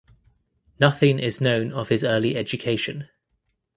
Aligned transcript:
Nothing 0.79 1.19
is 1.19 1.41
known 1.41 1.71
of 1.73 1.89
his 1.89 2.03
early 2.03 2.35
education. 2.35 3.07